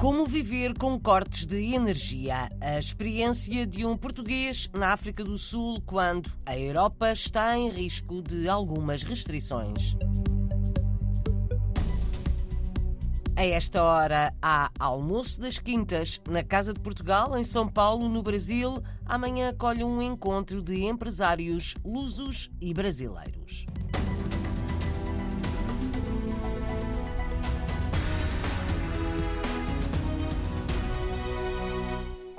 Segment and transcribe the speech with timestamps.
[0.00, 2.48] Como viver com cortes de energia?
[2.58, 8.22] A experiência de um português na África do Sul quando a Europa está em risco
[8.22, 9.98] de algumas restrições.
[13.36, 18.22] A esta hora há almoço das quintas na Casa de Portugal, em São Paulo, no
[18.22, 18.82] Brasil.
[19.04, 23.66] Amanhã acolhe um encontro de empresários lusos e brasileiros.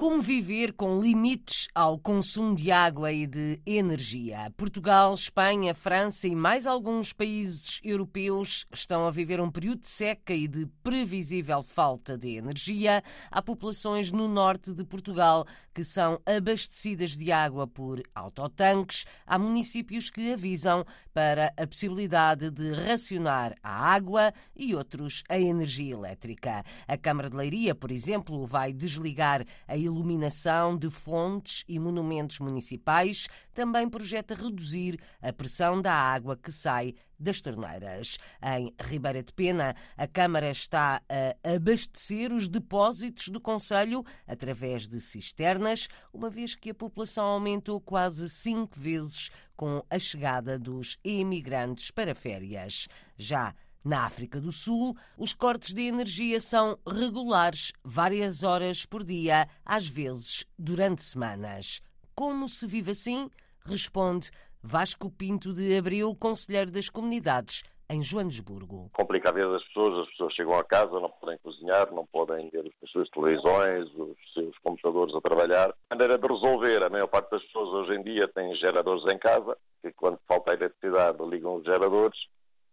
[0.01, 4.51] Como viver com limites ao consumo de água e de energia?
[4.57, 10.33] Portugal, Espanha, França e mais alguns países europeus estão a viver um período de seca
[10.33, 13.03] e de previsível falta de energia.
[13.29, 19.05] Há populações no norte de Portugal que são abastecidas de água por autotanques.
[19.25, 25.93] Há municípios que avisam para a possibilidade de racionar a água e outros a energia
[25.93, 26.63] elétrica.
[26.88, 33.28] A Câmara de Leiria, por exemplo, vai desligar a iluminação de fontes e monumentos municipais,
[33.53, 38.17] também projeta reduzir a pressão da água que sai das torneiras.
[38.42, 45.00] Em Ribeira de Pena, a Câmara está a abastecer os depósitos do Conselho através de
[45.00, 51.92] cisternas, uma vez que a população aumentou quase cinco vezes com a chegada dos imigrantes
[51.92, 52.88] para férias.
[53.16, 59.47] Já na África do Sul, os cortes de energia são regulares, várias horas por dia,
[59.65, 61.81] às vezes durante semanas.
[62.15, 63.29] Como se vive assim?
[63.65, 64.29] Responde
[64.61, 68.89] Vasco Pinto de Abril, conselheiro das comunidades em Joanesburgo.
[68.93, 72.49] Complica a vida das pessoas, as pessoas chegam a casa, não podem cozinhar, não podem
[72.49, 75.73] ver as suas televisões, os seus computadores a trabalhar.
[75.89, 79.17] A maneira de resolver, a maior parte das pessoas hoje em dia tem geradores em
[79.17, 82.17] casa, que quando falta eletricidade ligam os geradores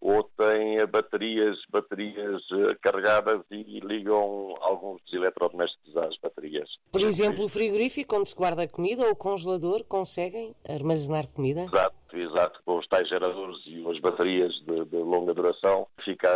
[0.00, 6.68] ou têm baterias, baterias eh, carregadas e ligam alguns dos eletrodomésticos às baterias.
[6.92, 11.62] Por exemplo, o frigorífico onde se guarda a comida ou o congelador conseguem armazenar comida?
[11.62, 12.60] Exato, exato.
[12.64, 16.28] Com os tais geradores e as baterias de, de longa duração, fica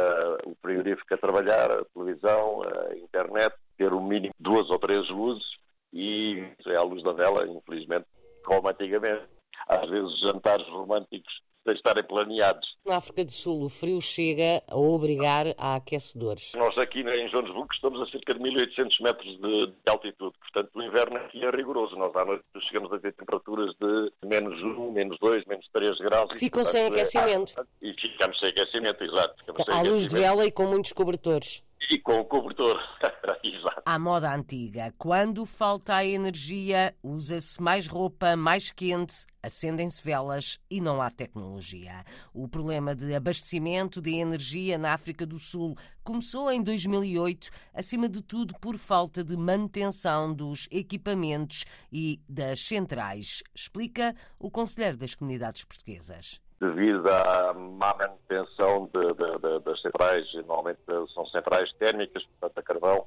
[0.45, 5.09] o frigorífico a trabalhar, a televisão, a internet, ter o um mínimo duas ou três
[5.09, 5.45] luzes
[5.93, 8.07] e é a luz da vela, infelizmente,
[8.45, 9.23] como antigamente.
[9.69, 11.33] Às vezes jantares românticos
[11.65, 12.77] sem estarem planeados.
[12.85, 16.53] Na África do Sul, o frio chega a obrigar a aquecedores.
[16.57, 20.83] Nós aqui em Joanesburgo estamos a cerca de 1800 metros de, de, altitude, portanto o
[20.83, 21.97] inverno aqui é rigoroso.
[21.97, 26.31] Nós à noite chegamos a ter temperaturas de menos 1, menos 2, menos 3 graus.
[26.39, 27.55] Ficam sem aquecimento.
[27.59, 29.35] É, e ficamos sem aquecimento, exato.
[29.69, 31.63] À luz de vela e com muitos cobertores.
[31.91, 32.81] E com o cobertor.
[33.45, 33.83] Exato.
[33.85, 40.81] À moda antiga, quando falta a energia, usa-se mais roupa mais quente, acendem-se velas e
[40.81, 42.05] não há tecnologia.
[42.33, 48.23] O problema de abastecimento de energia na África do Sul começou em 2008, acima de
[48.23, 55.65] tudo por falta de manutenção dos equipamentos e das centrais, explica o Conselheiro das Comunidades
[55.65, 60.79] Portuguesas devido à má manutenção de, de, de, das centrais, normalmente
[61.13, 63.07] são centrais térmicas, portanto a carvão,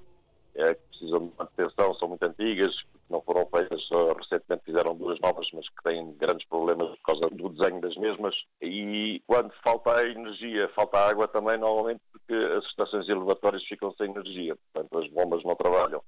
[0.56, 2.76] é, que precisam de manutenção, são muito antigas,
[3.10, 3.82] não foram feitas,
[4.18, 8.36] recentemente fizeram duas novas, mas que têm grandes problemas por causa do desenho das mesmas.
[8.62, 14.58] E quando falta energia, falta água também, normalmente porque as estações elevatórias ficam sem energia,
[14.74, 16.02] portanto as bombas não trabalham.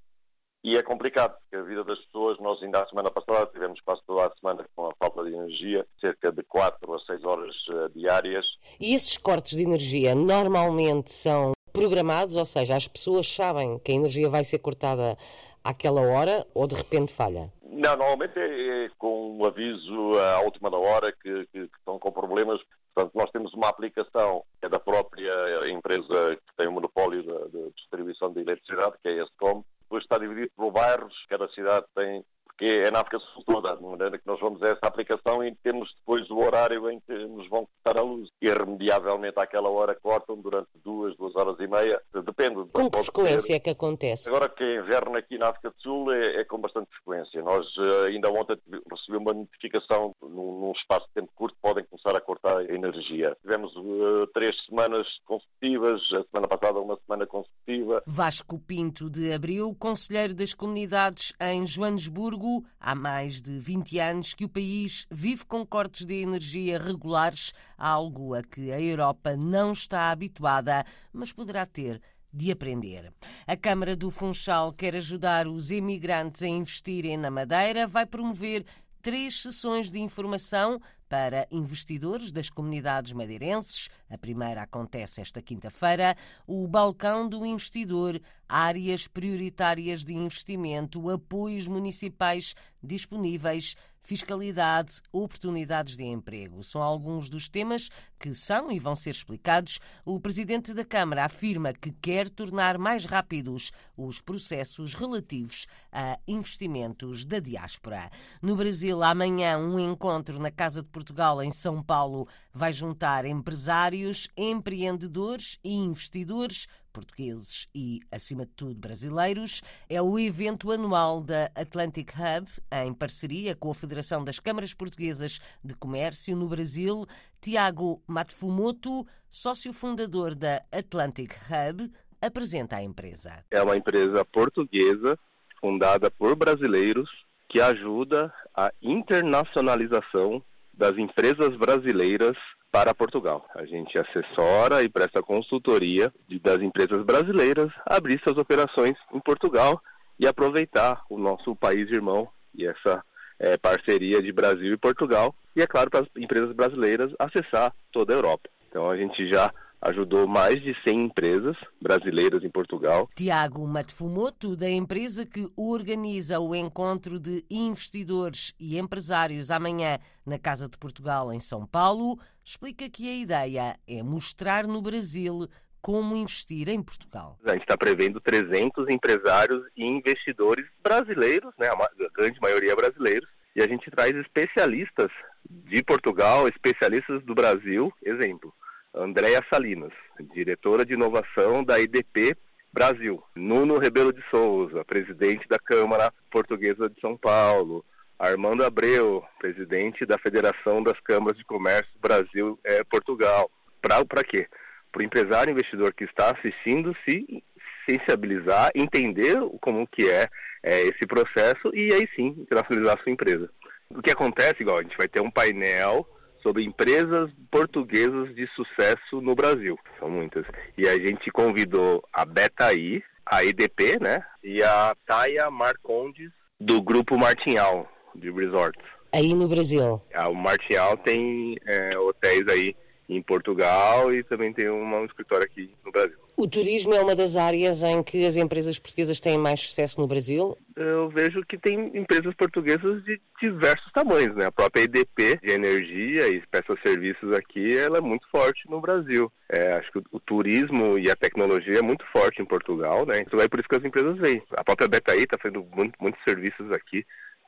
[0.68, 4.02] E é complicado, porque a vida das pessoas, nós ainda a semana passada tivemos quase
[4.06, 7.90] toda a semana com a falta de energia, cerca de 4 a 6 horas uh,
[7.96, 8.46] diárias.
[8.78, 13.96] E esses cortes de energia normalmente são programados, ou seja, as pessoas sabem que a
[13.96, 15.18] energia vai ser cortada
[15.64, 17.50] àquela hora ou de repente falha?
[17.64, 21.98] Não, normalmente é, é com um aviso à última da hora que, que, que, estão
[21.98, 22.60] com problemas.
[22.94, 25.32] Portanto, nós temos uma aplicação que é da própria
[25.72, 30.04] empresa que tem o monopólio de, de distribuição de eletricidade, que é a ESCOM, depois
[30.04, 32.26] está dividido por bairros, cada cidade tem
[32.58, 35.56] porque é na África Sul toda, de maneira que nós vamos a essa aplicação e
[35.64, 38.30] temos depois o horário em que nos vão cortar a luz.
[38.42, 42.56] Irremediavelmente àquela hora cortam durante duas, duas horas e meia, depende.
[42.74, 44.28] Com que frequência é que acontece?
[44.28, 47.44] Agora que é inverno aqui na África do Sul é, é com bastante frequência.
[47.44, 48.58] Nós uh, ainda ontem
[48.92, 53.38] recebemos uma notificação num, num, espaço de tempo curto podem começar a cortar a energia.
[53.42, 58.02] Tivemos uh, três semanas consecutivas, a semana passada uma semana consecutiva.
[58.08, 62.47] Vasco Pinto de Abril, conselheiro das comunidades em Joanesburgo,
[62.80, 68.34] há mais de 20 anos que o país vive com cortes de energia regulares, algo
[68.34, 72.02] a que a Europa não está habituada, mas poderá ter
[72.32, 73.12] de aprender.
[73.46, 78.66] A Câmara do Funchal quer ajudar os imigrantes a investirem na Madeira, vai promover
[79.02, 83.90] três sessões de informação para investidores das comunidades madeirenses.
[84.10, 86.16] A primeira acontece esta quinta-feira.
[86.46, 93.76] O Balcão do Investidor áreas prioritárias de investimento, apoios municipais disponíveis,
[94.08, 96.64] fiscalidade, oportunidades de emprego.
[96.64, 99.82] São alguns dos temas que são e vão ser explicados.
[100.06, 107.26] O presidente da Câmara afirma que quer tornar mais rápidos os processos relativos a investimentos
[107.26, 108.10] da diáspora.
[108.42, 114.30] No Brasil, amanhã, um encontro na Casa de Portugal, em São Paulo, vai juntar empresários,
[114.38, 116.66] empreendedores e investidores
[116.98, 119.62] portugueses e, acima de tudo, brasileiros.
[119.88, 125.40] É o evento anual da Atlantic Hub, em parceria com a Federação das Câmaras Portuguesas
[125.64, 127.06] de Comércio no Brasil.
[127.40, 133.46] Tiago Matfumoto, sócio fundador da Atlantic Hub, apresenta a empresa.
[133.52, 135.20] É uma empresa portuguesa
[135.62, 137.08] fundada por brasileiros
[137.48, 142.36] que ajuda a internacionalização das empresas brasileiras
[142.72, 143.46] para Portugal.
[143.56, 149.82] A gente assessora e presta consultoria de, das empresas brasileiras abrir suas operações em Portugal
[150.20, 153.04] e aproveitar o nosso país irmão e essa
[153.40, 155.34] é, parceria de Brasil e Portugal.
[155.56, 158.50] E, é claro, para as empresas brasileiras acessar toda a Europa.
[158.70, 159.52] Então, a gente já
[159.88, 163.10] ajudou mais de 100 empresas brasileiras em Portugal.
[163.16, 170.68] Tiago Matfumoto, da empresa que organiza o encontro de investidores e empresários amanhã na Casa
[170.68, 175.48] de Portugal, em São Paulo, explica que a ideia é mostrar no Brasil
[175.82, 177.40] como investir em Portugal.
[177.46, 183.62] A gente está prevendo 300 empresários e investidores brasileiros, né, a grande maioria brasileiros, e
[183.62, 185.10] a gente traz especialistas
[185.50, 188.54] de Portugal, especialistas do Brasil, exemplo,
[189.00, 189.92] Andréa Salinas,
[190.34, 192.36] diretora de inovação da IDP
[192.74, 193.24] Brasil.
[193.36, 197.84] Nuno Rebelo de Souza, presidente da Câmara Portuguesa de São Paulo.
[198.20, 203.50] Armando Abreu, presidente da Federação das Câmaras de Comércio Brasil é, Portugal.
[203.82, 204.48] Para quê?
[204.92, 207.44] Para o empresário investidor que está assistindo se
[207.88, 210.28] sensibilizar, entender como que é,
[210.64, 213.50] é esse processo e aí sim internacionalizar a sua empresa.
[213.90, 216.06] O que acontece, igual, a gente vai ter um painel
[216.48, 219.78] sobre empresas portuguesas de sucesso no Brasil.
[220.00, 220.46] São muitas.
[220.78, 224.24] E a gente convidou a Betaí, a EDP, né?
[224.42, 227.86] E a Taia Marcondes, do grupo Martinhal,
[228.16, 228.82] de resorts.
[229.12, 230.02] Aí no Brasil?
[230.30, 232.74] O Martinhal tem é, hotéis aí
[233.10, 236.18] em Portugal e também tem um escritório aqui no Brasil.
[236.36, 240.08] O turismo é uma das áreas em que as empresas portuguesas têm mais sucesso no
[240.08, 240.56] Brasil?
[240.76, 244.46] Eu vejo que tem empresas portuguesas de diversos tamanhos, né?
[244.46, 249.32] A própria EDP de energia e peças serviços aqui, ela é muito forte no Brasil.
[249.50, 253.22] É, acho que o, o, turismo e a tecnologia é muito forte em Portugal, né?
[253.22, 254.44] Então é por isso que as empresas vêm.
[254.52, 257.04] A própria Betaí está fazendo muito, muitos serviços aqui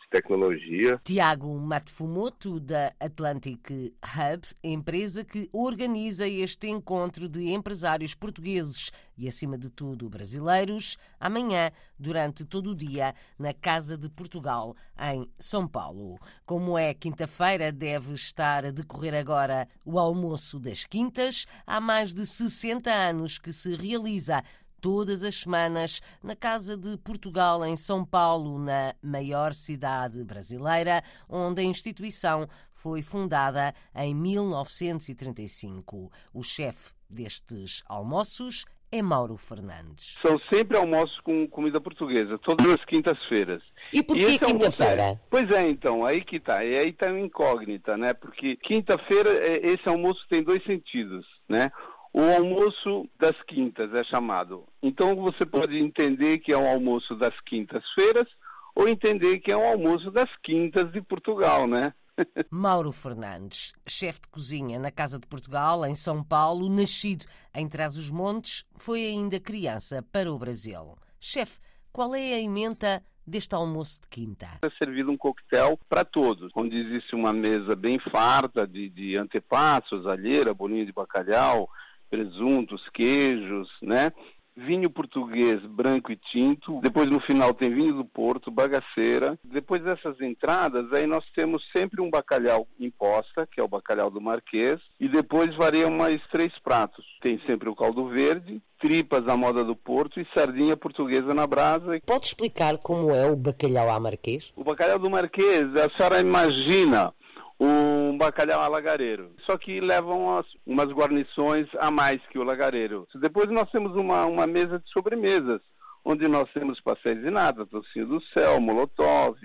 [0.10, 1.00] tecnologia.
[1.04, 9.58] Tiago Matfumoto, da Atlantic Hub, empresa que organiza este encontro de empresários portugueses e, acima
[9.58, 16.18] de tudo, brasileiros, amanhã, durante todo o dia, na Casa de Portugal, em São Paulo.
[16.46, 21.46] Como é quinta-feira, deve estar a decorrer agora o almoço das quintas.
[21.68, 24.42] Há mais de 60 anos que se realiza
[24.80, 31.62] todas as semanas na Casa de Portugal, em São Paulo, na maior cidade brasileira, onde
[31.62, 36.12] a instituição foi fundada em 1935.
[36.34, 40.16] O chefe destes almoços é Mauro Fernandes.
[40.26, 43.64] São sempre almoços com comida portuguesa, todas as quintas-feiras.
[43.94, 45.20] E por que quinta-feira?
[45.30, 46.64] Pois é, então, aí que está.
[46.66, 48.14] E aí está incógnita, né?
[48.14, 51.72] Porque quinta-feira, é, esse almoço tem dois sentidos, né?
[52.14, 54.66] O almoço das quintas é chamado.
[54.82, 58.28] Então você pode entender que é um almoço das quintas-feiras
[58.76, 61.94] ou entender que é um almoço das quintas de Portugal, né?
[62.50, 68.66] Mauro Fernandes, chefe de cozinha na Casa de Portugal, em São Paulo, nascido em Trás-os-Montes,
[68.76, 70.98] foi ainda criança para o Brasil.
[71.20, 71.60] Chefe,
[71.92, 74.48] qual é a emenda deste almoço de quinta?
[74.64, 80.08] É servido um coquetel para todos, onde existe uma mesa bem farta de, de antepassos,
[80.08, 81.70] alheira, bolinho de bacalhau,
[82.10, 84.12] presuntos, queijos, né?
[84.56, 86.82] Vinho português branco e tinto.
[86.82, 89.40] Depois no final tem vinho do Porto, bagaceira.
[89.42, 94.20] Depois dessas entradas, aí nós temos sempre um bacalhau imposta, que é o bacalhau do
[94.20, 97.06] Marquês, e depois variam mais três pratos.
[97.22, 102.00] Tem sempre o caldo verde, tripas à moda do Porto e sardinha portuguesa na brasa.
[102.06, 104.52] Pode explicar como é o bacalhau à Marquês?
[104.58, 107.14] O bacalhau do Marquês, a senhora imagina
[107.60, 109.32] um bacalhau a lagareiro.
[109.46, 113.08] Só que levam umas, umas guarnições a mais que o lagareiro.
[113.16, 115.62] Depois nós temos uma, uma mesa de sobremesas,
[116.06, 119.38] onde nós temos pastéis de nata, tocinho do céu, molotov,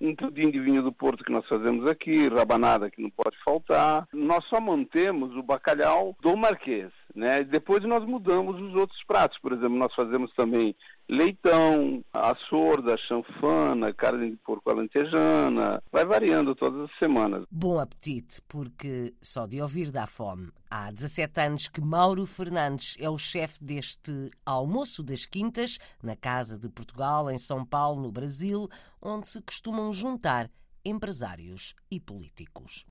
[0.00, 4.08] um pudim de vinho do Porto que nós fazemos aqui, rabanada que não pode faltar.
[4.12, 6.90] Nós só mantemos o bacalhau do Marquês.
[7.14, 7.44] Né?
[7.44, 9.38] Depois nós mudamos os outros pratos.
[9.38, 10.74] Por exemplo, nós fazemos também
[11.10, 15.82] leitão, a sorda, a chanfana, carne de porco alentejana.
[15.90, 17.44] Vai variando todas as semanas.
[17.50, 20.50] Bom apetite, porque só de ouvir dá fome.
[20.70, 26.56] Há 17 anos que Mauro Fernandes é o chefe deste almoço das quintas, na Casa
[26.56, 28.68] de Portugal, em São Paulo, no Brasil,
[29.02, 30.48] onde se costumam juntar
[30.84, 32.86] empresários e políticos.